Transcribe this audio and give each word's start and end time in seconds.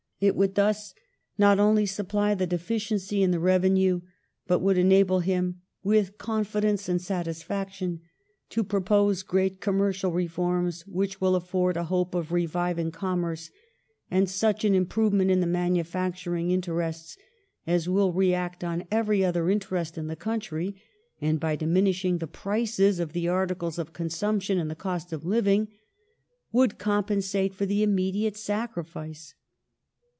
It 0.23 0.35
would 0.35 0.53
thus 0.53 0.93
not 1.39 1.59
only 1.59 1.87
supply 1.87 2.35
the 2.35 2.45
deficiency 2.45 3.23
in 3.23 3.31
tlie 3.31 3.41
revenue, 3.41 4.01
but 4.45 4.59
would 4.59 4.77
enable 4.77 5.21
him" 5.21 5.63
with 5.83 6.19
confidence 6.19 6.87
and 6.87 6.99
satisfac 6.99 7.71
tion 7.71 8.01
to 8.49 8.63
propose 8.63 9.23
great 9.23 9.59
commercial 9.61 10.11
reforms 10.11 10.85
which 10.85 11.19
will 11.19 11.35
afford 11.35 11.75
a 11.75 11.85
hope 11.85 12.13
of 12.13 12.31
reviving 12.31 12.91
commerce, 12.91 13.49
and 14.11 14.29
such 14.29 14.63
an 14.63 14.75
improvement 14.75 15.31
in 15.31 15.39
the 15.39 15.47
manufactur 15.47 16.37
ing 16.39 16.51
interests 16.51 17.17
as 17.65 17.89
will 17.89 18.13
react 18.13 18.63
on 18.63 18.85
every 18.91 19.25
other 19.25 19.49
interest 19.49 19.97
in 19.97 20.05
the 20.05 20.15
country; 20.15 20.79
and 21.19 21.39
by 21.39 21.55
diminishing 21.55 22.19
the 22.19 22.27
prices 22.27 22.99
of 22.99 23.13
the 23.13 23.27
articles 23.27 23.79
of 23.79 23.91
consumption 23.91 24.59
and 24.59 24.69
the 24.69 24.75
cost 24.75 25.11
of 25.11 25.25
living" 25.25 25.67
would 26.51 26.77
compensate 26.77 27.55
for 27.55 27.65
the 27.65 27.81
immediate 27.81 28.37
sacrifice. 28.37 29.33